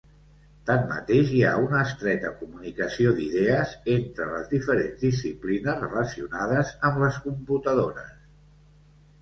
Tanmateix, 0.67 1.27
hi 1.33 1.41
ha 1.49 1.51
una 1.65 1.81
estreta 1.89 2.31
comunicació 2.39 3.11
d'idees 3.19 3.75
entre 3.97 4.27
les 4.31 4.49
diferents 4.55 5.05
disciplines 5.09 5.79
relacionades 5.85 6.73
amb 6.91 7.03
les 7.05 7.21
computadores. 7.29 8.13